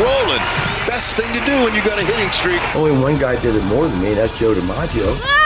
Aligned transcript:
Rolling. 0.00 0.42
Best 0.86 1.14
thing 1.14 1.32
to 1.32 1.44
do 1.44 1.52
when 1.64 1.74
you 1.74 1.84
got 1.84 1.98
a 1.98 2.04
hitting 2.04 2.30
streak. 2.32 2.60
Only 2.74 2.92
one 3.00 3.18
guy 3.18 3.40
did 3.40 3.54
it 3.54 3.64
more 3.64 3.86
than 3.86 4.02
me. 4.02 4.14
That's 4.14 4.36
Joe 4.38 4.54
DiMaggio. 4.54 5.36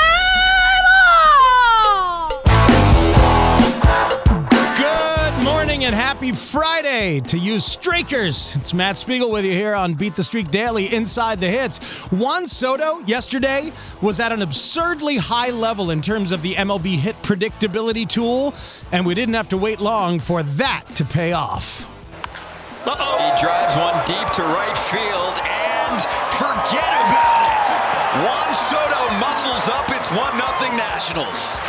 Good 4.79 5.45
morning 5.45 5.85
and 5.85 5.95
happy 5.95 6.33
Friday 6.33 7.21
to 7.21 7.39
you 7.39 7.57
Streakers. 7.57 8.57
It's 8.57 8.73
Matt 8.73 8.97
Spiegel 8.97 9.31
with 9.31 9.45
you 9.45 9.53
here 9.53 9.75
on 9.75 9.95
Beat 9.95 10.15
the 10.15 10.25
Streak 10.25 10.51
Daily 10.51 10.95
Inside 10.95 11.41
the 11.41 11.49
Hits. 11.49 11.79
Juan 12.13 12.47
Soto 12.47 13.01
yesterday 13.01 13.73
was 14.01 14.21
at 14.21 14.31
an 14.31 14.41
absurdly 14.41 15.17
high 15.17 15.51
level 15.51 15.91
in 15.91 16.01
terms 16.01 16.31
of 16.31 16.43
the 16.43 16.55
MLB 16.55 16.97
hit 16.97 17.21
predictability 17.23 18.09
tool, 18.09 18.55
and 18.93 19.05
we 19.05 19.15
didn't 19.15 19.35
have 19.35 19.49
to 19.49 19.59
wait 19.59 19.81
long 19.81 20.21
for 20.21 20.43
that 20.45 20.85
to 20.95 21.05
pay 21.05 21.33
off. 21.33 21.91
Uh-oh. 22.87 23.17
He 23.19 23.31
drives 23.41 23.75
one 23.77 23.97
deep 24.05 24.29
to 24.37 24.43
right 24.43 24.77
field 24.77 25.37
and 25.45 25.99
forget 26.37 26.93
about 27.05 27.43
it. 27.49 27.59
Juan 28.23 28.55
Soto 28.55 29.03
muscles 29.19 29.69
up. 29.69 29.91
It's 29.91 30.11
1 30.11 30.39
nothing 30.39 30.77
Nationals. 30.77 31.61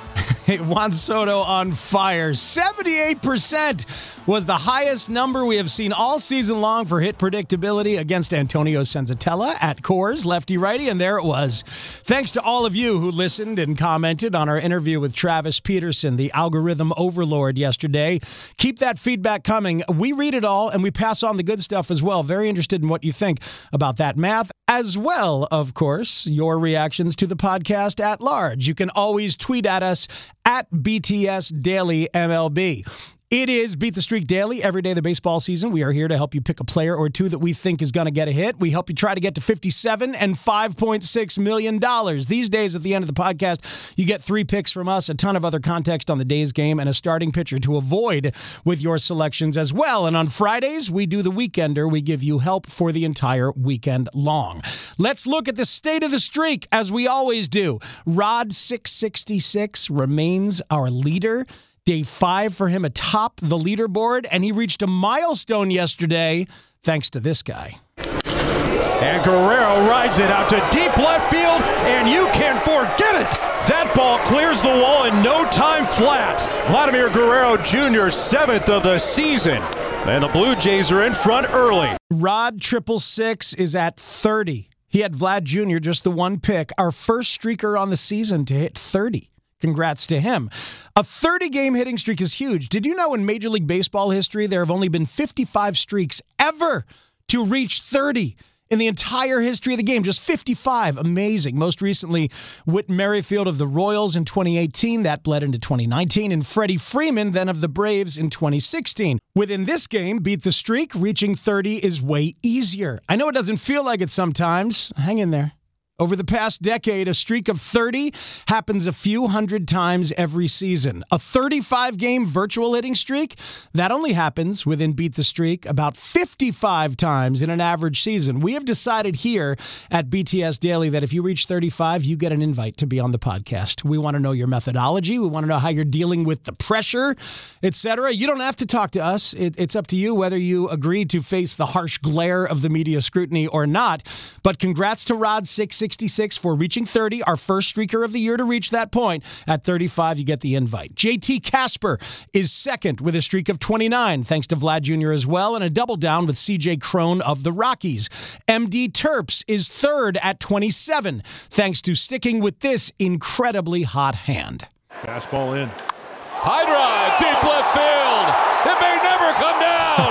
Juan 0.60 0.92
Soto 0.92 1.40
on 1.40 1.72
fire. 1.72 2.32
78% 2.32 4.26
was 4.28 4.46
the 4.46 4.54
highest 4.54 5.10
number 5.10 5.44
we 5.44 5.56
have 5.56 5.72
seen 5.72 5.92
all 5.92 6.20
season 6.20 6.60
long 6.60 6.84
for 6.84 7.00
hit 7.00 7.18
predictability 7.18 7.98
against 7.98 8.32
Antonio 8.32 8.82
Senzatela 8.82 9.56
at 9.60 9.82
Coors, 9.82 10.24
lefty 10.24 10.56
righty, 10.56 10.88
and 10.88 11.00
there 11.00 11.18
it 11.18 11.24
was. 11.24 11.64
Thanks 11.66 12.30
to 12.32 12.40
all 12.42 12.64
of 12.64 12.76
you 12.76 13.00
who 13.00 13.10
listened 13.10 13.58
and 13.58 13.76
commented 13.76 14.36
on 14.36 14.48
our 14.48 14.58
interview 14.58 15.00
with 15.00 15.12
Travis 15.12 15.58
Peterson, 15.58 16.16
the 16.16 16.30
algorithm 16.32 16.92
overlord, 16.96 17.58
yesterday. 17.58 18.20
Keep 18.56 18.78
that 18.78 19.00
feedback 19.00 19.42
coming. 19.42 19.82
We 19.92 20.12
read 20.12 20.34
it 20.34 20.44
all 20.44 20.68
and 20.68 20.80
we 20.80 20.92
pass 20.92 21.24
on 21.24 21.38
the 21.38 21.42
good 21.42 21.60
stuff 21.60 21.90
as 21.90 22.04
well. 22.04 22.22
Very 22.22 22.48
interested 22.48 22.82
in 22.82 22.88
what 22.88 23.02
you 23.02 23.12
think 23.12 23.40
about 23.72 23.96
that 23.96 24.16
math, 24.16 24.52
as 24.68 24.98
well, 24.98 25.46
of 25.50 25.74
course, 25.74 26.26
your 26.26 26.58
reactions 26.58 27.16
to 27.16 27.26
the 27.26 27.36
podcast 27.36 28.00
at 28.00 28.20
large. 28.20 28.66
You 28.66 28.74
can 28.74 28.90
always 28.90 29.36
tweet 29.36 29.66
at 29.66 29.82
us 29.82 30.08
at 30.44 30.70
BTS 30.70 31.62
Daily 31.62 32.08
MLB. 32.12 33.15
It 33.28 33.50
is 33.50 33.74
Beat 33.74 33.96
the 33.96 34.02
Streak 34.02 34.28
Daily 34.28 34.62
every 34.62 34.82
day 34.82 34.90
of 34.90 34.94
the 34.94 35.02
baseball 35.02 35.40
season. 35.40 35.72
We 35.72 35.82
are 35.82 35.90
here 35.90 36.06
to 36.06 36.16
help 36.16 36.32
you 36.32 36.40
pick 36.40 36.60
a 36.60 36.64
player 36.64 36.94
or 36.94 37.08
two 37.08 37.28
that 37.28 37.40
we 37.40 37.52
think 37.54 37.82
is 37.82 37.90
going 37.90 38.04
to 38.04 38.12
get 38.12 38.28
a 38.28 38.30
hit. 38.30 38.60
We 38.60 38.70
help 38.70 38.88
you 38.88 38.94
try 38.94 39.16
to 39.16 39.20
get 39.20 39.34
to 39.34 39.40
57 39.40 40.14
and 40.14 40.36
5.6 40.36 41.38
million 41.40 41.80
dollars. 41.80 42.26
These 42.26 42.48
days 42.48 42.76
at 42.76 42.84
the 42.84 42.94
end 42.94 43.02
of 43.02 43.12
the 43.12 43.20
podcast, 43.20 43.92
you 43.96 44.06
get 44.06 44.22
three 44.22 44.44
picks 44.44 44.70
from 44.70 44.88
us, 44.88 45.08
a 45.08 45.14
ton 45.14 45.34
of 45.34 45.44
other 45.44 45.58
context 45.58 46.08
on 46.08 46.18
the 46.18 46.24
day's 46.24 46.52
game 46.52 46.78
and 46.78 46.88
a 46.88 46.94
starting 46.94 47.32
pitcher 47.32 47.58
to 47.58 47.76
avoid 47.76 48.32
with 48.64 48.80
your 48.80 48.96
selections 48.96 49.56
as 49.56 49.72
well. 49.72 50.06
And 50.06 50.16
on 50.16 50.28
Fridays, 50.28 50.88
we 50.88 51.04
do 51.04 51.20
the 51.20 51.32
weekender. 51.32 51.90
We 51.90 52.02
give 52.02 52.22
you 52.22 52.38
help 52.38 52.68
for 52.68 52.92
the 52.92 53.04
entire 53.04 53.50
weekend 53.50 54.08
long. 54.14 54.62
Let's 54.98 55.26
look 55.26 55.48
at 55.48 55.56
the 55.56 55.64
state 55.64 56.04
of 56.04 56.12
the 56.12 56.20
streak 56.20 56.68
as 56.70 56.92
we 56.92 57.08
always 57.08 57.48
do. 57.48 57.80
Rod 58.06 58.52
666 58.52 59.90
remains 59.90 60.62
our 60.70 60.88
leader. 60.90 61.44
Day 61.86 62.02
five 62.02 62.52
for 62.52 62.66
him 62.66 62.84
atop 62.84 63.40
the 63.40 63.56
leaderboard, 63.56 64.26
and 64.32 64.42
he 64.42 64.50
reached 64.50 64.82
a 64.82 64.88
milestone 64.88 65.70
yesterday 65.70 66.48
thanks 66.82 67.10
to 67.10 67.20
this 67.20 67.44
guy. 67.44 67.74
And 67.96 69.24
Guerrero 69.24 69.88
rides 69.88 70.18
it 70.18 70.28
out 70.28 70.48
to 70.48 70.56
deep 70.72 70.96
left 70.96 71.30
field, 71.30 71.62
and 71.86 72.08
you 72.08 72.26
can 72.32 72.58
forget 72.64 73.14
it. 73.14 73.30
That 73.68 73.92
ball 73.94 74.18
clears 74.18 74.60
the 74.62 74.68
wall 74.68 75.04
in 75.04 75.22
no 75.22 75.48
time 75.52 75.86
flat. 75.86 76.40
Vladimir 76.66 77.08
Guerrero 77.08 77.56
Jr., 77.58 78.10
seventh 78.10 78.68
of 78.68 78.82
the 78.82 78.98
season. 78.98 79.62
And 80.08 80.24
the 80.24 80.28
Blue 80.28 80.56
Jays 80.56 80.90
are 80.90 81.04
in 81.04 81.14
front 81.14 81.48
early. 81.50 81.90
Rod 82.10 82.60
Triple 82.60 82.98
Six 82.98 83.54
is 83.54 83.76
at 83.76 83.96
30. 83.96 84.70
He 84.88 85.00
had 85.02 85.12
Vlad 85.12 85.44
Jr., 85.44 85.78
just 85.78 86.02
the 86.02 86.10
one 86.10 86.40
pick, 86.40 86.72
our 86.78 86.90
first 86.90 87.40
streaker 87.40 87.80
on 87.80 87.90
the 87.90 87.96
season 87.96 88.44
to 88.46 88.54
hit 88.54 88.76
30. 88.76 89.30
Congrats 89.60 90.06
to 90.08 90.20
him. 90.20 90.50
A 90.94 91.02
30 91.02 91.48
game 91.48 91.74
hitting 91.74 91.98
streak 91.98 92.20
is 92.20 92.34
huge. 92.34 92.68
Did 92.68 92.84
you 92.86 92.94
know 92.94 93.14
in 93.14 93.26
Major 93.26 93.48
League 93.48 93.66
Baseball 93.66 94.10
history, 94.10 94.46
there 94.46 94.60
have 94.60 94.70
only 94.70 94.88
been 94.88 95.06
55 95.06 95.76
streaks 95.78 96.20
ever 96.38 96.84
to 97.28 97.44
reach 97.44 97.80
30? 97.80 98.36
in 98.70 98.78
the 98.78 98.86
entire 98.86 99.40
history 99.40 99.72
of 99.72 99.78
the 99.78 99.82
game. 99.82 100.02
Just 100.02 100.20
55. 100.20 100.98
Amazing. 100.98 101.58
Most 101.58 101.80
recently, 101.80 102.30
Whit 102.64 102.88
Merrifield 102.88 103.46
of 103.46 103.58
the 103.58 103.66
Royals 103.66 104.16
in 104.16 104.24
2018. 104.24 105.02
That 105.04 105.22
bled 105.22 105.42
into 105.42 105.58
2019. 105.58 106.32
And 106.32 106.46
Freddie 106.46 106.76
Freeman, 106.76 107.32
then 107.32 107.48
of 107.48 107.60
the 107.60 107.68
Braves 107.68 108.18
in 108.18 108.30
2016. 108.30 109.18
Within 109.34 109.64
this 109.64 109.86
game, 109.86 110.18
beat 110.18 110.42
the 110.42 110.52
streak. 110.52 110.92
Reaching 110.94 111.34
30 111.34 111.84
is 111.84 112.02
way 112.02 112.34
easier. 112.42 113.00
I 113.08 113.16
know 113.16 113.28
it 113.28 113.34
doesn't 113.34 113.58
feel 113.58 113.84
like 113.84 114.00
it 114.00 114.10
sometimes. 114.10 114.92
Hang 114.96 115.18
in 115.18 115.30
there. 115.30 115.52
Over 115.98 116.14
the 116.14 116.24
past 116.24 116.60
decade, 116.60 117.08
a 117.08 117.14
streak 117.14 117.48
of 117.48 117.58
30 117.58 118.12
happens 118.48 118.86
a 118.86 118.92
few 118.92 119.28
hundred 119.28 119.66
times 119.66 120.12
every 120.18 120.46
season. 120.46 121.02
A 121.10 121.18
35 121.18 121.96
game 121.96 122.26
virtual 122.26 122.74
hitting 122.74 122.94
streak, 122.94 123.36
that 123.72 123.90
only 123.90 124.12
happens 124.12 124.66
within 124.66 124.92
Beat 124.92 125.14
the 125.14 125.24
Streak 125.24 125.64
about 125.64 125.96
55 125.96 126.98
times 126.98 127.40
in 127.40 127.48
an 127.48 127.62
average 127.62 128.02
season. 128.02 128.40
We 128.40 128.52
have 128.52 128.66
decided 128.66 129.14
here 129.14 129.56
at 129.90 130.10
BTS 130.10 130.60
Daily 130.60 130.90
that 130.90 131.02
if 131.02 131.14
you 131.14 131.22
reach 131.22 131.46
35, 131.46 132.04
you 132.04 132.18
get 132.18 132.30
an 132.30 132.42
invite 132.42 132.76
to 132.76 132.86
be 132.86 133.00
on 133.00 133.12
the 133.12 133.18
podcast. 133.18 133.82
We 133.82 133.96
want 133.96 134.16
to 134.16 134.20
know 134.20 134.32
your 134.32 134.48
methodology. 134.48 135.18
We 135.18 135.28
want 135.28 135.44
to 135.44 135.48
know 135.48 135.58
how 135.58 135.70
you're 135.70 135.86
dealing 135.86 136.24
with 136.24 136.44
the 136.44 136.52
pressure, 136.52 137.16
etc. 137.62 138.12
You 138.12 138.26
don't 138.26 138.40
have 138.40 138.56
to 138.56 138.66
talk 138.66 138.90
to 138.90 139.02
us. 139.02 139.32
It, 139.32 139.58
it's 139.58 139.74
up 139.74 139.86
to 139.86 139.96
you 139.96 140.14
whether 140.14 140.36
you 140.36 140.68
agree 140.68 141.06
to 141.06 141.22
face 141.22 141.56
the 141.56 141.64
harsh 141.64 141.96
glare 141.96 142.44
of 142.44 142.60
the 142.60 142.68
media 142.68 143.00
scrutiny 143.00 143.46
or 143.46 143.66
not. 143.66 144.02
But 144.42 144.58
congrats 144.58 145.02
to 145.06 145.14
Rod 145.14 145.48
6 145.48 145.85
66 145.86 146.36
for 146.36 146.56
reaching 146.56 146.84
30, 146.84 147.22
our 147.22 147.36
first 147.36 147.72
streaker 147.72 148.04
of 148.04 148.12
the 148.12 148.18
year 148.18 148.36
to 148.36 148.42
reach 148.42 148.70
that 148.70 148.90
point. 148.90 149.22
At 149.46 149.62
35, 149.62 150.18
you 150.18 150.24
get 150.24 150.40
the 150.40 150.56
invite. 150.56 150.96
JT 150.96 151.44
Casper 151.44 152.00
is 152.32 152.52
second 152.52 153.00
with 153.00 153.14
a 153.14 153.22
streak 153.22 153.48
of 153.48 153.60
29, 153.60 154.24
thanks 154.24 154.48
to 154.48 154.56
Vlad 154.56 154.82
Jr. 154.82 155.12
as 155.12 155.28
well, 155.28 155.54
and 155.54 155.62
a 155.62 155.70
double 155.70 155.94
down 155.94 156.26
with 156.26 156.34
CJ 156.34 156.80
Cron 156.80 157.22
of 157.22 157.44
the 157.44 157.52
Rockies. 157.52 158.08
MD 158.48 158.90
Terps 158.90 159.44
is 159.46 159.68
third 159.68 160.18
at 160.24 160.40
27, 160.40 161.22
thanks 161.24 161.80
to 161.82 161.94
sticking 161.94 162.40
with 162.40 162.58
this 162.58 162.92
incredibly 162.98 163.84
hot 163.84 164.16
hand. 164.16 164.66
Fastball 165.02 165.56
in. 165.56 165.68
High 165.68 166.66
drive, 166.66 167.14
deep 167.22 167.42
left 167.46 167.70
field. 167.78 168.26
It 168.74 168.80
may 168.82 168.96
never 169.06 169.30
come 169.38 169.60
down. 169.62 170.10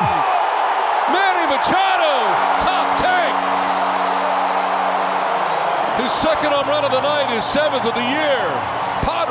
Manny 1.11 1.51
Machado, 1.51 1.94
His 6.05 6.13
second 6.13 6.51
home 6.51 6.67
run 6.67 6.85
of 6.85 6.91
the 6.91 7.01
night, 7.01 7.33
his 7.33 7.43
seventh 7.43 7.83
of 7.83 7.95
the 7.95 7.99
year. 7.99 8.84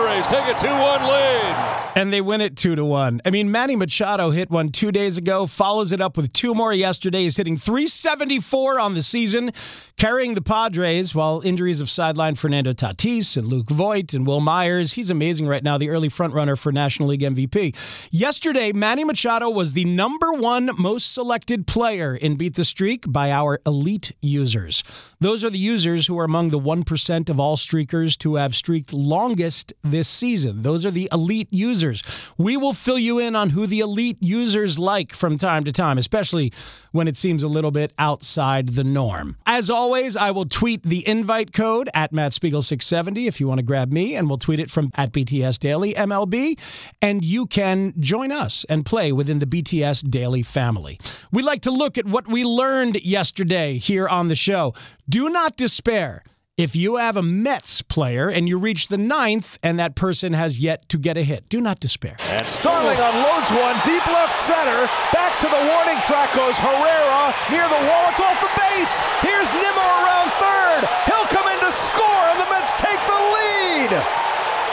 Padres 0.04 0.26
take 0.26 0.54
a 0.54 0.58
2 0.58 0.66
1 0.66 1.02
lead. 1.04 1.84
And 1.96 2.12
they 2.12 2.20
win 2.20 2.40
it 2.40 2.56
two 2.56 2.74
to 2.74 2.84
one. 2.84 3.20
I 3.24 3.30
mean, 3.30 3.52
Manny 3.52 3.76
Machado 3.76 4.30
hit 4.30 4.50
one 4.50 4.70
two 4.70 4.90
days 4.90 5.16
ago, 5.16 5.46
follows 5.46 5.92
it 5.92 6.00
up 6.00 6.16
with 6.16 6.32
two 6.32 6.52
more 6.52 6.72
yesterday. 6.72 7.22
He's 7.22 7.36
hitting 7.36 7.56
374 7.56 8.80
on 8.80 8.94
the 8.94 9.02
season, 9.02 9.52
carrying 9.96 10.34
the 10.34 10.42
Padres 10.42 11.14
while 11.14 11.40
injuries 11.44 11.80
of 11.80 11.88
sideline 11.88 12.34
Fernando 12.34 12.72
Tatis 12.72 13.36
and 13.36 13.46
Luke 13.46 13.70
Voit 13.70 14.12
and 14.12 14.26
Wil 14.26 14.40
Myers. 14.40 14.94
He's 14.94 15.08
amazing 15.08 15.46
right 15.46 15.62
now, 15.62 15.78
the 15.78 15.88
early 15.88 16.08
frontrunner 16.08 16.58
for 16.58 16.72
National 16.72 17.10
League 17.10 17.20
MVP. 17.20 18.08
Yesterday, 18.10 18.72
Manny 18.72 19.04
Machado 19.04 19.48
was 19.48 19.72
the 19.72 19.84
number 19.84 20.32
one 20.32 20.70
most 20.76 21.14
selected 21.14 21.68
player 21.68 22.16
in 22.16 22.34
Beat 22.34 22.56
the 22.56 22.64
Streak 22.64 23.04
by 23.06 23.30
our 23.30 23.60
elite 23.64 24.10
users. 24.20 24.82
Those 25.20 25.44
are 25.44 25.50
the 25.50 25.58
users 25.58 26.08
who 26.08 26.18
are 26.18 26.24
among 26.24 26.48
the 26.48 26.58
1% 26.58 27.30
of 27.30 27.38
all 27.38 27.56
streakers 27.56 28.18
to 28.18 28.34
have 28.34 28.56
streaked 28.56 28.92
longest 28.92 29.72
this 29.94 30.08
season. 30.08 30.62
Those 30.62 30.84
are 30.84 30.90
the 30.90 31.08
elite 31.12 31.48
users. 31.52 32.02
We 32.36 32.56
will 32.56 32.72
fill 32.72 32.98
you 32.98 33.20
in 33.20 33.36
on 33.36 33.50
who 33.50 33.66
the 33.66 33.78
elite 33.78 34.18
users 34.20 34.76
like 34.76 35.14
from 35.14 35.38
time 35.38 35.62
to 35.64 35.72
time, 35.72 35.98
especially 35.98 36.52
when 36.90 37.06
it 37.06 37.16
seems 37.16 37.44
a 37.44 37.48
little 37.48 37.70
bit 37.70 37.92
outside 37.96 38.70
the 38.70 38.82
norm. 38.82 39.36
As 39.46 39.70
always, 39.70 40.16
I 40.16 40.32
will 40.32 40.46
tweet 40.46 40.82
the 40.82 41.06
invite 41.06 41.52
code 41.52 41.88
at 41.94 42.12
Matt 42.12 42.32
Spiegel 42.32 42.60
670 42.60 43.28
if 43.28 43.40
you 43.40 43.46
want 43.46 43.58
to 43.58 43.64
grab 43.64 43.92
me, 43.92 44.16
and 44.16 44.28
we'll 44.28 44.38
tweet 44.38 44.58
it 44.58 44.70
from 44.70 44.90
at 44.96 45.12
BTS 45.12 45.60
Daily 45.60 45.94
MLB, 45.94 46.58
and 47.00 47.24
you 47.24 47.46
can 47.46 47.94
join 48.00 48.32
us 48.32 48.64
and 48.68 48.84
play 48.84 49.12
within 49.12 49.38
the 49.38 49.46
BTS 49.46 50.10
Daily 50.10 50.42
family. 50.42 50.98
We 51.30 51.42
like 51.42 51.62
to 51.62 51.70
look 51.70 51.98
at 51.98 52.06
what 52.06 52.26
we 52.26 52.44
learned 52.44 53.00
yesterday 53.04 53.78
here 53.78 54.08
on 54.08 54.26
the 54.26 54.34
show. 54.34 54.74
Do 55.08 55.28
not 55.28 55.56
despair. 55.56 56.24
If 56.56 56.76
you 56.78 57.02
have 57.02 57.16
a 57.16 57.22
Mets 57.22 57.82
player 57.82 58.30
and 58.30 58.46
you 58.48 58.58
reach 58.62 58.86
the 58.86 58.96
ninth 58.96 59.58
and 59.60 59.76
that 59.82 59.96
person 59.96 60.34
has 60.34 60.60
yet 60.60 60.88
to 60.90 60.98
get 60.98 61.16
a 61.18 61.24
hit, 61.26 61.48
do 61.48 61.60
not 61.60 61.80
despair. 61.80 62.14
And 62.20 62.46
Starling 62.46 62.94
unloads 62.94 63.50
one 63.50 63.74
deep 63.82 64.06
left 64.06 64.38
center. 64.38 64.86
Back 65.10 65.34
to 65.42 65.50
the 65.50 65.62
warning 65.66 65.98
track 66.06 66.30
goes 66.30 66.54
Herrera 66.54 67.34
near 67.50 67.66
the 67.66 67.82
wall. 67.90 68.06
It's 68.06 68.22
off 68.22 68.38
the 68.38 68.54
base. 68.54 69.02
Here's 69.26 69.50
Nimmo 69.50 69.82
around 69.82 70.30
third. 70.38 70.86
He'll 71.10 71.26
come 71.34 71.50
in 71.50 71.58
to 71.58 71.74
score, 71.74 72.22
and 72.30 72.38
the 72.38 72.46
Mets 72.46 72.70
take 72.78 73.02
the 73.02 73.18
lead. 73.34 73.90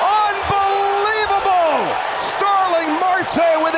Unbelievable! 0.06 1.82
Starling 2.22 2.94
Marte 3.02 3.58
with 3.66 3.71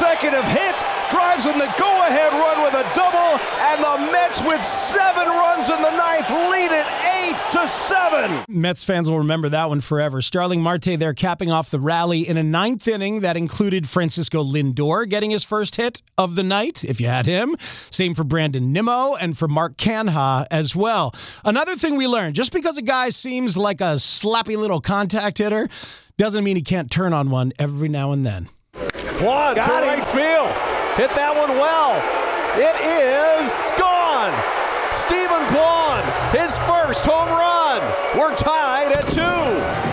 consecutive 0.00 0.48
hit 0.48 0.74
drives 1.10 1.44
in 1.44 1.58
the 1.58 1.70
go-ahead 1.78 2.32
run 2.32 2.62
with 2.62 2.72
a 2.72 2.90
double, 2.94 3.38
and 3.60 3.84
the 3.84 4.10
Mets 4.10 4.40
with 4.40 4.64
seven 4.64 5.28
runs 5.28 5.68
in 5.68 5.82
the 5.82 5.90
ninth 5.90 6.30
lead 6.30 6.70
it 6.72 6.86
eight 7.18 7.36
to 7.50 7.68
seven. 7.68 8.42
Mets 8.48 8.82
fans 8.82 9.10
will 9.10 9.18
remember 9.18 9.50
that 9.50 9.68
one 9.68 9.82
forever. 9.82 10.22
Starling 10.22 10.62
Marte 10.62 10.98
there 10.98 11.12
capping 11.12 11.50
off 11.50 11.70
the 11.70 11.78
rally 11.78 12.26
in 12.26 12.38
a 12.38 12.42
ninth 12.42 12.88
inning 12.88 13.20
that 13.20 13.36
included 13.36 13.86
Francisco 13.86 14.42
Lindor 14.42 15.06
getting 15.06 15.30
his 15.30 15.44
first 15.44 15.76
hit 15.76 16.00
of 16.16 16.34
the 16.34 16.42
night, 16.42 16.82
if 16.82 16.98
you 16.98 17.06
had 17.06 17.26
him. 17.26 17.54
Same 17.90 18.14
for 18.14 18.24
Brandon 18.24 18.72
Nimmo 18.72 19.16
and 19.16 19.36
for 19.36 19.48
Mark 19.48 19.76
Canha 19.76 20.46
as 20.50 20.74
well. 20.74 21.14
Another 21.44 21.76
thing 21.76 21.96
we 21.96 22.08
learned, 22.08 22.36
just 22.36 22.54
because 22.54 22.78
a 22.78 22.82
guy 22.82 23.10
seems 23.10 23.54
like 23.54 23.82
a 23.82 23.96
slappy 23.96 24.56
little 24.56 24.80
contact 24.80 25.36
hitter, 25.36 25.68
doesn't 26.16 26.42
mean 26.42 26.56
he 26.56 26.62
can't 26.62 26.90
turn 26.90 27.12
on 27.12 27.28
one 27.28 27.52
every 27.58 27.88
now 27.88 28.12
and 28.12 28.24
then. 28.24 28.48
One 29.20 29.54
to 29.54 29.60
right 29.60 30.06
field. 30.06 30.48
Hit 30.96 31.12
that 31.12 31.36
one 31.36 31.50
well. 31.60 32.00
It 32.56 32.72
is 32.80 33.52
gone. 33.76 34.32
Steven 34.96 35.44
Kwan, 35.52 36.00
his 36.32 36.56
first 36.64 37.04
home 37.04 37.28
run. 37.28 37.82
We're 38.18 38.34
tied 38.34 38.92
at 38.92 39.06
two. 39.08 39.89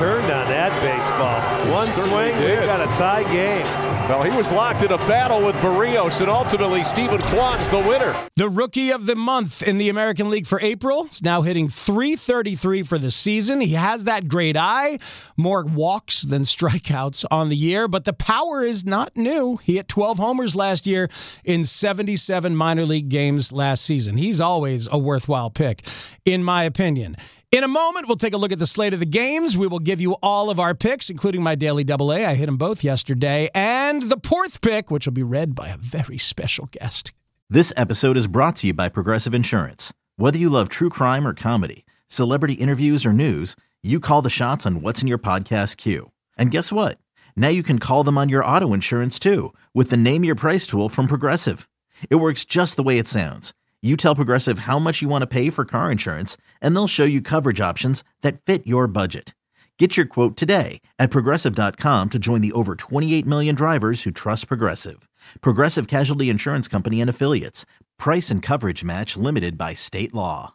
And 0.00 0.06
Kwan, 0.06 0.20
he 0.20 0.20
turned 0.20 0.32
on 0.32 0.48
that 0.48 0.72
baseball. 0.82 1.72
One 1.72 1.86
swing, 1.86 2.36
did. 2.38 2.58
we've 2.58 2.68
got 2.68 2.80
a 2.80 2.98
tie 2.98 3.30
game. 3.32 3.64
Well, 4.08 4.22
he 4.22 4.34
was 4.34 4.50
locked 4.50 4.82
in 4.82 4.90
a 4.90 4.96
battle 4.98 5.44
with 5.44 5.54
Barrios, 5.60 6.20
and 6.20 6.30
ultimately 6.30 6.82
Steven 6.82 7.20
Kwan's 7.20 7.68
the 7.68 7.78
winner. 7.78 8.16
The 8.36 8.48
rookie 8.48 8.90
of 8.90 9.04
the 9.06 9.14
month 9.14 9.62
in 9.62 9.76
the 9.76 9.90
American 9.90 10.30
League 10.30 10.46
for 10.46 10.60
April 10.60 11.04
is 11.04 11.22
now 11.22 11.42
hitting 11.42 11.68
333 11.68 12.82
for 12.84 12.96
the 12.96 13.10
season. 13.10 13.60
He 13.60 13.74
has 13.74 14.04
that 14.04 14.26
great 14.26 14.56
eye, 14.56 14.98
more 15.36 15.62
walks 15.64 16.22
than 16.22 16.42
strikeouts 16.42 17.26
on 17.30 17.50
the 17.50 17.56
year, 17.56 17.86
but 17.86 18.04
the 18.04 18.14
power 18.14 18.64
is 18.64 18.86
not 18.86 19.14
new. 19.16 19.58
He 19.58 19.76
hit 19.76 19.88
12 19.88 20.18
homers 20.18 20.56
last 20.56 20.86
year 20.86 21.10
in 21.44 21.64
77 21.64 22.56
minor 22.56 22.86
league 22.86 23.10
games 23.10 23.52
last 23.52 23.84
season. 23.84 24.16
He's 24.16 24.40
always 24.40 24.88
a 24.90 24.96
worthwhile 24.96 25.50
pick, 25.50 25.82
in 26.24 26.42
my 26.42 26.64
opinion. 26.64 27.16
In 27.50 27.64
a 27.64 27.68
moment, 27.68 28.06
we'll 28.06 28.18
take 28.18 28.34
a 28.34 28.36
look 28.36 28.52
at 28.52 28.58
the 28.58 28.66
slate 28.66 28.92
of 28.92 29.00
the 29.00 29.06
games. 29.06 29.56
We 29.56 29.66
will 29.66 29.78
give 29.78 30.02
you 30.02 30.18
all 30.22 30.50
of 30.50 30.60
our 30.60 30.74
picks, 30.74 31.08
including 31.08 31.42
my 31.42 31.54
daily 31.54 31.82
double 31.82 32.12
A. 32.12 32.26
I 32.26 32.34
hit 32.34 32.44
them 32.44 32.58
both 32.58 32.84
yesterday. 32.84 33.48
And 33.54 34.02
the 34.02 34.20
fourth 34.22 34.60
pick, 34.60 34.90
which 34.90 35.06
will 35.06 35.14
be 35.14 35.22
read 35.22 35.54
by 35.54 35.68
a 35.70 35.78
very 35.78 36.18
special 36.18 36.68
guest. 36.72 37.14
This 37.48 37.72
episode 37.74 38.18
is 38.18 38.26
brought 38.26 38.56
to 38.56 38.66
you 38.66 38.74
by 38.74 38.90
Progressive 38.90 39.32
Insurance. 39.32 39.94
Whether 40.16 40.36
you 40.36 40.50
love 40.50 40.68
true 40.68 40.90
crime 40.90 41.26
or 41.26 41.32
comedy, 41.32 41.86
celebrity 42.06 42.52
interviews 42.52 43.06
or 43.06 43.14
news, 43.14 43.56
you 43.82 43.98
call 43.98 44.20
the 44.20 44.28
shots 44.28 44.66
on 44.66 44.82
what's 44.82 45.00
in 45.00 45.08
your 45.08 45.16
podcast 45.16 45.78
queue. 45.78 46.12
And 46.36 46.50
guess 46.50 46.70
what? 46.70 46.98
Now 47.34 47.48
you 47.48 47.62
can 47.62 47.78
call 47.78 48.04
them 48.04 48.18
on 48.18 48.28
your 48.28 48.44
auto 48.44 48.74
insurance 48.74 49.18
too 49.18 49.54
with 49.72 49.88
the 49.88 49.96
Name 49.96 50.22
Your 50.22 50.34
Price 50.34 50.66
tool 50.66 50.90
from 50.90 51.06
Progressive. 51.06 51.66
It 52.10 52.16
works 52.16 52.44
just 52.44 52.76
the 52.76 52.82
way 52.82 52.98
it 52.98 53.08
sounds. 53.08 53.54
You 53.80 53.96
tell 53.96 54.16
Progressive 54.16 54.60
how 54.60 54.80
much 54.80 55.02
you 55.02 55.08
want 55.08 55.22
to 55.22 55.28
pay 55.28 55.50
for 55.50 55.64
car 55.64 55.92
insurance, 55.92 56.36
and 56.60 56.74
they'll 56.74 56.88
show 56.88 57.04
you 57.04 57.22
coverage 57.22 57.60
options 57.60 58.02
that 58.22 58.42
fit 58.42 58.66
your 58.66 58.88
budget. 58.88 59.34
Get 59.78 59.96
your 59.96 60.04
quote 60.06 60.36
today 60.36 60.80
at 60.98 61.12
progressive.com 61.12 62.10
to 62.10 62.18
join 62.18 62.40
the 62.40 62.50
over 62.50 62.74
28 62.74 63.24
million 63.24 63.54
drivers 63.54 64.02
who 64.02 64.10
trust 64.10 64.48
Progressive. 64.48 65.08
Progressive 65.40 65.86
Casualty 65.86 66.28
Insurance 66.28 66.66
Company 66.66 67.00
and 67.00 67.08
Affiliates. 67.08 67.64
Price 68.00 68.32
and 68.32 68.42
coverage 68.42 68.82
match 68.82 69.16
limited 69.16 69.56
by 69.56 69.74
state 69.74 70.12
law. 70.12 70.54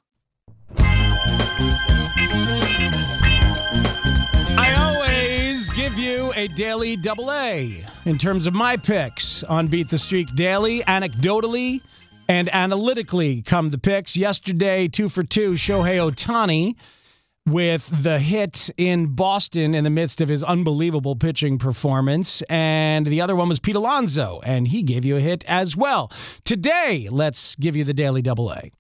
I 4.58 4.76
always 4.78 5.70
give 5.70 5.98
you 5.98 6.34
a 6.36 6.50
daily 6.50 6.98
double 6.98 7.32
A 7.32 7.86
in 8.04 8.18
terms 8.18 8.48
of 8.48 8.54
my 8.54 8.76
picks 8.76 9.44
on 9.44 9.68
Beat 9.68 9.90
the 9.90 9.98
Streak 9.98 10.36
Daily, 10.36 10.82
anecdotally 10.82 11.80
and 12.28 12.54
analytically 12.54 13.42
come 13.42 13.70
the 13.70 13.78
picks. 13.78 14.16
Yesterday, 14.18 14.88
two 14.88 15.10
for 15.10 15.24
two, 15.24 15.54
Shohei 15.54 15.98
Ohtani 15.98 16.76
with 17.46 18.04
the 18.04 18.20
hit 18.20 18.70
in 18.78 19.16
Boston 19.16 19.76
in 19.76 19.84
the 19.84 19.90
midst 19.90 20.22
of 20.22 20.30
his 20.30 20.44
unbelievable 20.44 21.16
pitching 21.16 21.58
performance. 21.58 22.42
And 22.44 23.06
the 23.06 23.20
other 23.22 23.36
one 23.36 23.50
was 23.50 23.60
Pete 23.60 23.76
Alonso, 23.76 24.40
and 24.44 24.68
he 24.68 24.82
gave 24.84 25.04
you 25.04 25.18
a 25.18 25.20
hit 25.20 25.44
as 25.48 25.76
well. 25.76 26.12
Today, 26.46 27.08
let's 27.12 27.56
give 27.56 27.76
you 27.76 27.84
the 27.84 27.94
daily 27.94 28.22
double 28.22 28.52
A. 28.54 28.72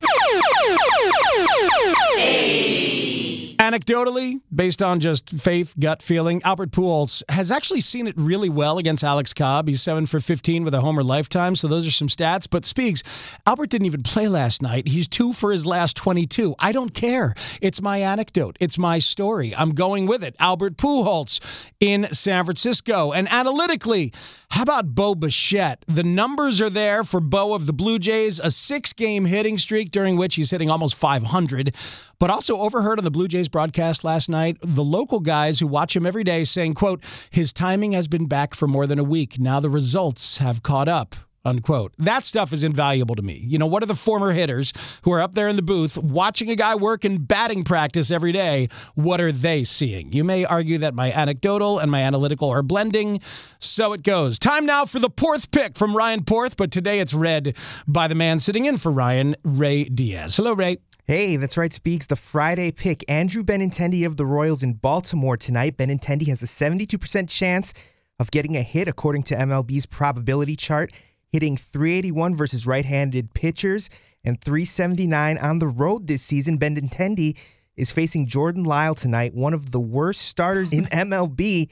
Anecdotally, 3.73 4.39
based 4.53 4.83
on 4.83 4.99
just 4.99 5.31
faith, 5.31 5.73
gut 5.79 6.03
feeling, 6.03 6.43
Albert 6.43 6.69
Pujols 6.69 7.23
has 7.29 7.49
actually 7.49 7.81
seen 7.81 8.05
it 8.05 8.13
really 8.17 8.47
well 8.47 8.77
against 8.77 9.03
Alex 9.03 9.33
Cobb. 9.33 9.67
He's 9.67 9.81
7 9.81 10.05
for 10.05 10.19
15 10.19 10.63
with 10.63 10.75
a 10.75 10.81
homer 10.81 11.03
lifetime, 11.03 11.55
so 11.55 11.67
those 11.67 11.87
are 11.87 11.91
some 11.91 12.07
stats. 12.07 12.47
But 12.47 12.65
Speaks, 12.65 13.01
Albert 13.47 13.71
didn't 13.71 13.87
even 13.87 14.03
play 14.03 14.27
last 14.27 14.61
night. 14.61 14.87
He's 14.87 15.07
2 15.07 15.33
for 15.33 15.51
his 15.51 15.65
last 15.65 15.97
22. 15.97 16.53
I 16.59 16.71
don't 16.71 16.93
care. 16.93 17.33
It's 17.63 17.81
my 17.81 17.97
anecdote. 17.97 18.57
It's 18.59 18.77
my 18.77 18.99
story. 18.99 19.55
I'm 19.55 19.71
going 19.71 20.05
with 20.05 20.23
it. 20.23 20.35
Albert 20.39 20.77
Pujols 20.77 21.39
in 21.79 22.07
San 22.13 22.45
Francisco. 22.45 23.11
And 23.11 23.27
analytically, 23.31 24.13
how 24.51 24.61
about 24.61 24.93
Bo 24.93 25.15
Bichette? 25.15 25.83
The 25.87 26.03
numbers 26.03 26.61
are 26.61 26.69
there 26.69 27.03
for 27.03 27.19
Bo 27.19 27.55
of 27.55 27.65
the 27.65 27.73
Blue 27.73 27.97
Jays, 27.97 28.39
a 28.39 28.51
six-game 28.51 29.25
hitting 29.25 29.57
streak 29.57 29.89
during 29.89 30.15
which 30.15 30.35
he's 30.35 30.51
hitting 30.51 30.69
almost 30.69 30.93
500. 30.93 31.75
But 32.23 32.29
also 32.29 32.61
overheard 32.61 32.99
on 32.99 33.03
the 33.03 33.11
Blue 33.11 33.27
Jays 33.27 33.49
broadcast 33.49 34.05
last 34.05 34.29
night, 34.29 34.55
the 34.61 34.81
local 34.81 35.19
guys 35.19 35.59
who 35.59 35.67
watch 35.67 35.93
him 35.93 36.05
every 36.05 36.23
day 36.23 36.45
saying, 36.45 36.73
quote, 36.73 37.03
his 37.31 37.51
timing 37.51 37.91
has 37.91 38.07
been 38.07 38.27
back 38.27 38.55
for 38.55 38.65
more 38.65 38.87
than 38.87 38.97
a 38.97 39.03
week. 39.03 39.41
Now 39.41 39.59
the 39.59 39.69
results 39.69 40.37
have 40.37 40.63
caught 40.63 40.87
up. 40.87 41.17
Unquote. 41.43 41.91
That 41.97 42.23
stuff 42.23 42.53
is 42.53 42.63
invaluable 42.63 43.15
to 43.15 43.21
me. 43.21 43.43
You 43.45 43.57
know, 43.57 43.67
what 43.67 43.83
are 43.83 43.87
the 43.87 43.93
former 43.93 44.31
hitters 44.31 44.71
who 45.01 45.11
are 45.11 45.19
up 45.19 45.35
there 45.35 45.49
in 45.49 45.57
the 45.57 45.61
booth 45.61 45.97
watching 45.97 46.49
a 46.49 46.55
guy 46.55 46.75
work 46.75 47.03
in 47.03 47.25
batting 47.25 47.65
practice 47.65 48.09
every 48.09 48.31
day? 48.31 48.69
What 48.95 49.19
are 49.19 49.33
they 49.33 49.65
seeing? 49.65 50.13
You 50.13 50.23
may 50.23 50.45
argue 50.45 50.77
that 50.77 50.93
my 50.93 51.11
anecdotal 51.11 51.79
and 51.79 51.91
my 51.91 52.03
analytical 52.03 52.49
are 52.49 52.63
blending. 52.63 53.19
So 53.59 53.91
it 53.91 54.01
goes. 54.01 54.39
Time 54.39 54.65
now 54.65 54.85
for 54.85 54.99
the 54.99 55.09
Porth 55.09 55.51
pick 55.51 55.77
from 55.77 55.93
Ryan 55.93 56.23
Porth, 56.23 56.55
but 56.55 56.71
today 56.71 57.01
it's 57.01 57.13
read 57.13 57.57
by 57.85 58.07
the 58.07 58.15
man 58.15 58.39
sitting 58.39 58.63
in 58.63 58.77
for 58.77 58.93
Ryan, 58.93 59.35
Ray 59.43 59.83
Diaz. 59.83 60.37
Hello, 60.37 60.53
Ray. 60.53 60.77
Hey, 61.05 61.35
that's 61.35 61.57
right, 61.57 61.73
Speaks. 61.73 62.05
The 62.05 62.15
Friday 62.15 62.71
pick. 62.71 63.03
Andrew 63.09 63.43
Benintendi 63.43 64.05
of 64.05 64.15
the 64.15 64.25
Royals 64.25 64.63
in 64.63 64.75
Baltimore 64.75 65.35
tonight. 65.35 65.75
Benintendi 65.75 66.27
has 66.29 66.41
a 66.41 66.45
72% 66.45 67.27
chance 67.27 67.73
of 68.19 68.31
getting 68.31 68.55
a 68.55 68.61
hit 68.61 68.87
according 68.87 69.23
to 69.23 69.35
MLB's 69.35 69.85
probability 69.85 70.55
chart, 70.55 70.93
hitting 71.27 71.57
381 71.57 72.37
versus 72.37 72.65
right 72.65 72.85
handed 72.85 73.33
pitchers 73.33 73.89
and 74.23 74.39
379 74.39 75.37
on 75.39 75.59
the 75.59 75.67
road 75.67 76.07
this 76.07 76.23
season. 76.23 76.57
Benintendi 76.57 77.37
is 77.75 77.91
facing 77.91 78.25
Jordan 78.25 78.63
Lyle 78.63 78.95
tonight, 78.95 79.33
one 79.33 79.53
of 79.53 79.71
the 79.71 79.81
worst 79.81 80.21
starters 80.21 80.71
in 80.71 80.85
MLB. 80.85 81.67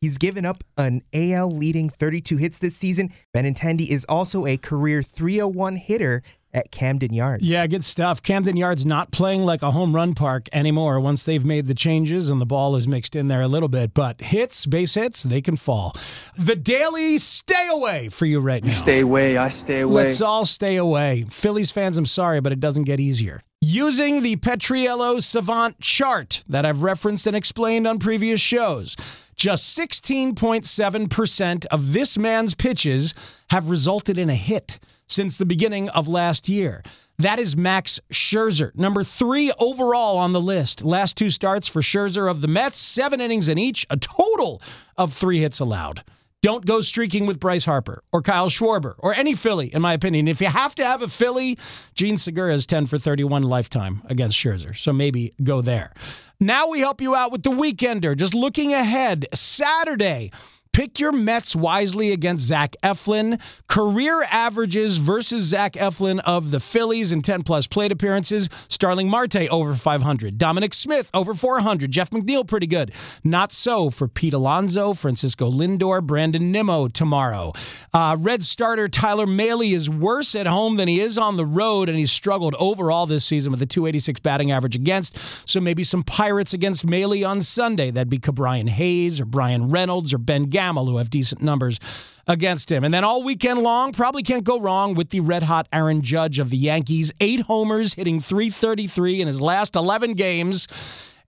He's 0.00 0.16
given 0.16 0.46
up 0.46 0.64
an 0.78 1.02
AL 1.12 1.50
leading 1.50 1.90
32 1.90 2.38
hits 2.38 2.56
this 2.56 2.76
season. 2.78 3.12
Benintendi 3.36 3.88
is 3.88 4.06
also 4.06 4.46
a 4.46 4.56
career 4.56 5.02
301 5.02 5.76
hitter 5.76 6.22
at 6.52 6.70
Camden 6.70 7.12
Yards. 7.12 7.44
Yeah, 7.44 7.66
good 7.66 7.84
stuff. 7.84 8.22
Camden 8.22 8.56
Yards 8.56 8.84
not 8.84 9.10
playing 9.12 9.44
like 9.44 9.62
a 9.62 9.70
home 9.70 9.94
run 9.94 10.14
park 10.14 10.48
anymore 10.52 11.00
once 11.00 11.22
they've 11.22 11.44
made 11.44 11.66
the 11.66 11.74
changes 11.74 12.30
and 12.30 12.40
the 12.40 12.46
ball 12.46 12.76
is 12.76 12.88
mixed 12.88 13.14
in 13.14 13.28
there 13.28 13.40
a 13.40 13.48
little 13.48 13.68
bit. 13.68 13.94
But 13.94 14.20
hits, 14.20 14.66
base 14.66 14.94
hits, 14.94 15.22
they 15.22 15.40
can 15.40 15.56
fall. 15.56 15.94
The 16.36 16.56
daily 16.56 17.18
stay 17.18 17.68
away 17.70 18.08
for 18.08 18.26
you 18.26 18.40
right 18.40 18.64
now. 18.64 18.70
Stay 18.70 19.00
away, 19.00 19.36
I 19.36 19.48
stay 19.48 19.80
away. 19.80 20.04
Let's 20.04 20.20
all 20.20 20.44
stay 20.44 20.76
away. 20.76 21.26
Phillies 21.28 21.70
fans, 21.70 21.98
I'm 21.98 22.06
sorry, 22.06 22.40
but 22.40 22.52
it 22.52 22.60
doesn't 22.60 22.84
get 22.84 23.00
easier. 23.00 23.42
Using 23.62 24.22
the 24.22 24.36
Petriello 24.36 25.22
Savant 25.22 25.78
chart 25.80 26.42
that 26.48 26.64
I've 26.64 26.82
referenced 26.82 27.26
and 27.26 27.36
explained 27.36 27.86
on 27.86 27.98
previous 27.98 28.40
shows, 28.40 28.96
just 29.36 29.78
16.7% 29.78 31.66
of 31.66 31.92
this 31.92 32.16
man's 32.18 32.54
pitches 32.54 33.14
have 33.50 33.68
resulted 33.68 34.16
in 34.18 34.30
a 34.30 34.34
hit 34.34 34.78
since 35.10 35.36
the 35.36 35.46
beginning 35.46 35.88
of 35.90 36.08
last 36.08 36.48
year. 36.48 36.82
That 37.18 37.38
is 37.38 37.56
Max 37.56 38.00
Scherzer, 38.10 38.74
number 38.74 39.04
three 39.04 39.52
overall 39.58 40.16
on 40.16 40.32
the 40.32 40.40
list. 40.40 40.82
Last 40.82 41.16
two 41.16 41.28
starts 41.28 41.68
for 41.68 41.82
Scherzer 41.82 42.30
of 42.30 42.40
the 42.40 42.48
Mets, 42.48 42.78
seven 42.78 43.20
innings 43.20 43.48
in 43.48 43.58
each, 43.58 43.86
a 43.90 43.96
total 43.96 44.62
of 44.96 45.12
three 45.12 45.40
hits 45.40 45.60
allowed. 45.60 46.02
Don't 46.42 46.64
go 46.64 46.80
streaking 46.80 47.26
with 47.26 47.38
Bryce 47.38 47.66
Harper 47.66 48.02
or 48.12 48.22
Kyle 48.22 48.48
Schwarber 48.48 48.94
or 48.98 49.14
any 49.14 49.34
Philly, 49.34 49.66
in 49.74 49.82
my 49.82 49.92
opinion. 49.92 50.26
If 50.26 50.40
you 50.40 50.46
have 50.46 50.74
to 50.76 50.84
have 50.84 51.02
a 51.02 51.08
Philly, 51.08 51.58
Jean 51.94 52.16
Segura 52.16 52.54
is 52.54 52.66
10 52.66 52.86
for 52.86 52.96
31 52.96 53.42
lifetime 53.42 54.00
against 54.06 54.38
Scherzer. 54.38 54.74
So 54.74 54.94
maybe 54.94 55.34
go 55.42 55.60
there. 55.60 55.92
Now 56.38 56.68
we 56.68 56.80
help 56.80 57.02
you 57.02 57.14
out 57.14 57.32
with 57.32 57.42
the 57.42 57.50
weekender. 57.50 58.16
Just 58.16 58.34
looking 58.34 58.72
ahead, 58.72 59.26
Saturday. 59.34 60.30
Pick 60.72 61.00
your 61.00 61.10
Mets 61.10 61.56
wisely 61.56 62.12
against 62.12 62.46
Zach 62.46 62.76
Eflin. 62.84 63.40
Career 63.66 64.22
averages 64.30 64.98
versus 64.98 65.42
Zach 65.42 65.72
Eflin 65.72 66.20
of 66.20 66.52
the 66.52 66.60
Phillies 66.60 67.10
in 67.10 67.22
10 67.22 67.42
plus 67.42 67.66
plate 67.66 67.90
appearances. 67.90 68.48
Starling 68.68 69.08
Marte 69.08 69.48
over 69.50 69.74
500. 69.74 70.38
Dominic 70.38 70.72
Smith 70.72 71.10
over 71.12 71.34
400. 71.34 71.90
Jeff 71.90 72.10
McNeil 72.10 72.46
pretty 72.46 72.68
good. 72.68 72.92
Not 73.24 73.52
so 73.52 73.90
for 73.90 74.06
Pete 74.06 74.32
Alonso, 74.32 74.94
Francisco 74.94 75.50
Lindor, 75.50 76.04
Brandon 76.06 76.52
Nimmo 76.52 76.86
tomorrow. 76.86 77.52
Uh, 77.92 78.16
Red 78.20 78.44
starter 78.44 78.86
Tyler 78.86 79.26
Mahle 79.26 79.72
is 79.72 79.90
worse 79.90 80.36
at 80.36 80.46
home 80.46 80.76
than 80.76 80.86
he 80.86 81.00
is 81.00 81.18
on 81.18 81.36
the 81.36 81.44
road, 81.44 81.88
and 81.88 81.98
he's 81.98 82.12
struggled 82.12 82.54
overall 82.60 83.06
this 83.06 83.24
season 83.24 83.50
with 83.50 83.60
a 83.60 83.66
286 83.66 84.20
batting 84.20 84.52
average 84.52 84.76
against. 84.76 85.18
So 85.48 85.60
maybe 85.60 85.82
some 85.82 86.04
Pirates 86.04 86.54
against 86.54 86.86
Mahle 86.86 87.26
on 87.26 87.42
Sunday. 87.42 87.90
That'd 87.90 88.08
be 88.08 88.20
Ke'Bryan 88.20 88.68
Hayes 88.68 89.20
or 89.20 89.24
Bryan 89.24 89.68
Reynolds 89.68 90.14
or 90.14 90.18
Ben 90.18 90.44
Gamel, 90.60 90.84
who 90.84 90.98
have 90.98 91.08
decent 91.08 91.40
numbers 91.40 91.80
against 92.26 92.70
him. 92.70 92.84
And 92.84 92.92
then 92.92 93.02
all 93.02 93.22
weekend 93.22 93.60
long, 93.60 93.92
probably 93.92 94.22
can't 94.22 94.44
go 94.44 94.60
wrong 94.60 94.94
with 94.94 95.08
the 95.08 95.20
red 95.20 95.42
hot 95.42 95.66
Aaron 95.72 96.02
Judge 96.02 96.38
of 96.38 96.50
the 96.50 96.58
Yankees. 96.58 97.14
Eight 97.18 97.40
homers, 97.40 97.94
hitting 97.94 98.20
333 98.20 99.22
in 99.22 99.26
his 99.26 99.40
last 99.40 99.74
11 99.74 100.14
games. 100.14 100.68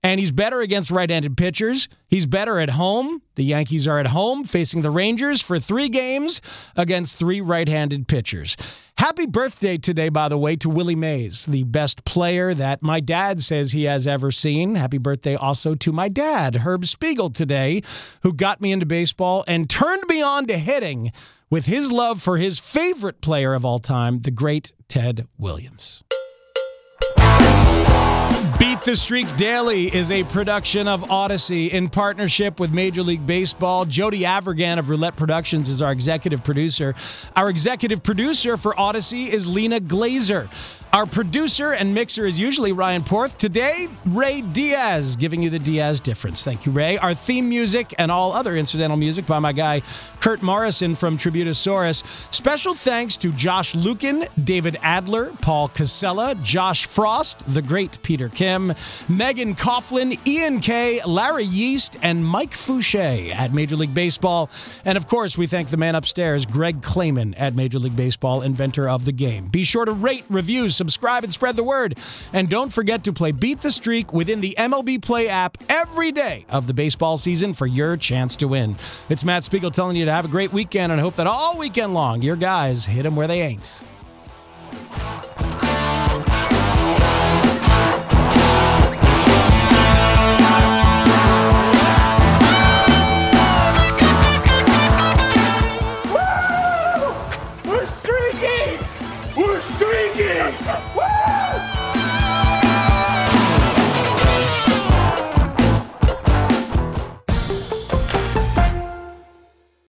And 0.03 0.19
he's 0.19 0.33
better 0.33 0.61
against 0.61 0.91
right 0.91 1.09
handed 1.09 1.37
pitchers. 1.37 1.89
He's 2.09 2.27
better 2.27 2.59
at 2.59 2.71
home. 2.71 3.23
The 3.37 3.45
Yankees 3.45 3.87
are 3.87 3.99
at 3.99 4.09
home 4.09 4.45
facing 4.45 4.83
the 4.83 4.91
Rangers 4.91 5.41
for 5.41 5.61
three 5.61 5.89
games 5.89 6.41
against 6.77 7.17
three 7.17 7.41
right 7.41 7.69
handed 7.69 8.09
pitchers. 8.09 8.57
Happy 8.99 9.27
birthday 9.27 9.77
today, 9.77 10.09
by 10.09 10.29
the 10.29 10.39
way, 10.39 10.55
to 10.57 10.69
Willie 10.69 10.95
Mays, 10.95 11.47
the 11.47 11.65
best 11.65 12.05
player 12.05 12.53
that 12.55 12.83
my 12.83 13.01
dad 13.01 13.41
says 13.41 13.73
he 13.73 13.85
has 13.85 14.07
ever 14.07 14.31
seen. 14.31 14.75
Happy 14.75 14.99
birthday 14.99 15.35
also 15.35 15.75
to 15.75 15.93
my 15.93 16.09
dad, 16.09 16.57
Herb 16.57 16.85
Spiegel, 16.85 17.31
today, 17.31 17.83
who 18.23 18.33
got 18.33 18.61
me 18.61 18.71
into 18.71 18.87
baseball 18.87 19.45
and 19.49 19.69
turned 19.69 20.05
me 20.09 20.23
on 20.23 20.47
to 20.47 20.59
hitting 20.59 21.13
with 21.49 21.67
his 21.67 21.91
love 21.91 22.23
for 22.23 22.39
his 22.39 22.59
favorite 22.59 23.21
player 23.21 23.55
of 23.55 23.65
all 23.65 23.79
time, 23.79 24.21
the 24.21 24.31
great 24.31 24.73
Ted 24.89 25.27
Williams. 25.37 26.03
The 28.85 28.97
Streak 28.97 29.37
Daily 29.37 29.95
is 29.95 30.11
a 30.11 30.25
production 30.25 30.89
of 30.89 31.03
Audacy 31.03 31.71
in 31.71 31.89
partnership 31.89 32.59
with 32.59 32.73
Major 32.73 33.05
League 33.05 33.25
Baseball. 33.25 33.85
Jody 33.85 34.23
Avirgan 34.23 34.81
of 34.81 34.91
Roulette 34.91 35.15
Productions 35.15 35.69
is 35.69 35.81
our 35.81 35.93
executive 35.93 36.43
producer. 36.43 36.97
Our 37.37 37.49
executive 37.49 38.03
producer 38.03 38.57
for 38.57 38.73
Audacy 38.73 39.29
is 39.29 39.47
Lena 39.47 39.79
Glazer. 39.79 40.49
Our 40.95 41.07
producer 41.07 41.73
and 41.73 41.95
mixer 41.95 42.27
is 42.27 42.39
usually 42.39 42.73
Ryan 42.73 43.03
Porth. 43.03 43.39
Today, 43.39 43.89
Ray 44.09 44.43
Diaz, 44.43 45.17
giving 45.17 45.41
you 45.41 45.49
the 45.49 45.59
Diaz 45.59 46.03
difference. 46.03 46.45
Thank 46.45 46.67
you, 46.67 46.73
Ray. 46.73 46.99
Our 46.99 47.15
theme 47.15 47.49
music 47.49 47.95
and 47.99 48.13
all 48.13 48.35
other 48.35 48.55
incidental 48.57 48.99
music 48.99 49.27
by 49.27 49.39
my 49.39 49.55
guy, 49.55 49.81
Kurt 50.21 50.43
Morrison 50.43 50.95
from 50.95 51.17
Tributosaurus. 51.17 52.05
Special 52.31 52.75
thanks 52.75 53.17
to 53.17 53.33
Josh 53.33 53.75
Lukin, 53.75 54.27
David 54.45 54.77
Adler, 54.83 55.33
Paul 55.41 55.69
Casella, 55.69 56.35
Josh 56.43 56.85
Frost, 56.85 57.43
the 57.47 57.63
great 57.63 58.03
Peter 58.03 58.29
Kim, 58.29 58.75
Megan 59.09 59.55
Coughlin, 59.55 60.19
Ian 60.29 60.61
Kay, 60.61 61.01
Larry 61.07 61.45
Yeast, 61.45 61.97
and 62.03 62.23
Mike 62.23 62.53
Fouché 62.53 63.35
at 63.35 63.55
Major 63.55 63.77
League 63.77 63.95
Baseball. 63.95 64.51
And 64.85 64.99
of 64.99 65.09
course, 65.09 65.39
we 65.39 65.47
thank 65.47 65.71
the 65.71 65.79
man 65.79 65.95
upstairs, 65.95 66.45
Greg 66.45 66.83
Clayman 66.83 67.33
at 67.39 67.55
Major 67.55 67.79
League 67.79 67.97
Baseball, 67.97 68.43
inventor 68.43 68.91
of 68.91 69.07
the 69.07 69.13
game. 69.13 69.47
Be 69.47 69.65
sure 69.65 69.87
to 69.87 69.93
rate, 69.93 70.27
review, 70.29 70.69
subscribe, 70.83 71.23
and 71.23 71.33
spread 71.33 71.55
the 71.55 71.63
word. 71.63 71.97
And 72.33 72.49
don't 72.49 72.73
forget 72.73 73.05
to 73.05 73.13
play 73.13 73.31
Beat 73.31 73.61
the 73.61 73.71
Streak 73.71 74.13
within 74.13 74.41
the 74.41 74.57
MLB 74.59 75.01
Play 75.01 75.29
app 75.29 75.57
every 75.69 76.11
day 76.11 76.45
of 76.49 76.67
the 76.67 76.75
baseball 76.75 77.17
season 77.17 77.55
for 77.55 77.67
your 77.67 77.97
chance 77.97 78.35
to 78.37 78.49
win. 78.49 78.77
It's 79.09 79.25
Matt 79.25 79.45
Spiegel 79.45 79.71
telling 79.71 79.97
you 79.97 80.05
to 80.05 80.13
have 80.13 80.25
a 80.25 80.29
great 80.29 80.53
weekend 80.53 80.91
and 80.91 81.01
I 81.01 81.05
hope 81.05 81.15
that 81.17 81.27
all 81.29 81.57
weekend 81.57 81.95
long 81.95 82.23
your 82.23 82.37
guys 82.37 82.85
hit 82.85 83.05
them 83.05 83.15
where 83.15 83.29
they 83.29 83.43
ain't. 83.43 83.83